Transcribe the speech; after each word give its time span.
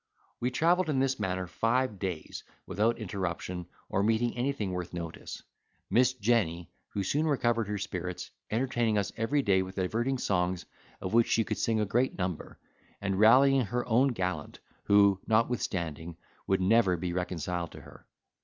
We 0.39 0.49
travelled 0.49 0.89
in 0.89 0.97
this 0.97 1.19
manner 1.19 1.45
five 1.45 1.99
days, 1.99 2.43
without 2.65 2.97
interruption 2.97 3.67
or 3.87 4.01
meeting 4.01 4.35
anything 4.35 4.71
worth 4.71 4.95
notice: 4.95 5.43
Miss 5.91 6.13
Jenny, 6.13 6.71
who 6.93 7.03
soon 7.03 7.27
recovered 7.27 7.67
her 7.67 7.77
spirits, 7.77 8.31
entertaining 8.49 8.97
us 8.97 9.11
every 9.15 9.43
day 9.43 9.61
with 9.61 9.75
diverting 9.75 10.17
songs, 10.17 10.65
of 11.01 11.13
which 11.13 11.27
she 11.27 11.43
could 11.43 11.59
sing 11.59 11.79
a 11.79 11.85
great 11.85 12.17
number; 12.17 12.57
and 12.99 13.19
rallying 13.19 13.61
her 13.65 13.87
own 13.87 14.07
gallant, 14.07 14.57
who, 14.85 15.21
notwithstanding, 15.27 16.17
would 16.47 16.61
never 16.61 16.97
be 16.97 17.13
reconciled 17.13 17.69
to 17.73 17.81
her. 17.81 18.07